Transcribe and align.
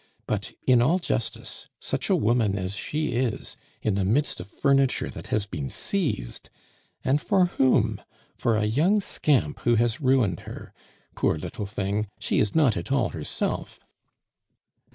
But 0.25 0.53
in 0.65 0.81
all 0.81 0.97
justice 0.97 1.69
such 1.79 2.09
a 2.09 2.15
woman 2.15 2.57
as 2.57 2.75
she 2.75 3.09
is, 3.09 3.55
in 3.83 3.93
the 3.93 4.03
midst 4.03 4.39
of 4.39 4.47
furniture 4.47 5.11
that 5.11 5.27
has 5.27 5.45
been 5.45 5.69
seized! 5.69 6.49
And 7.03 7.21
for 7.21 7.45
whom? 7.45 8.01
For 8.35 8.57
a 8.57 8.65
young 8.65 8.99
scamp 8.99 9.59
who 9.59 9.75
has 9.75 10.01
ruined 10.01 10.39
her. 10.49 10.73
Poor 11.15 11.37
little 11.37 11.67
thing, 11.67 12.07
she 12.17 12.39
is 12.39 12.55
not 12.55 12.75
at 12.77 12.91
all 12.91 13.09
herself." 13.09 13.81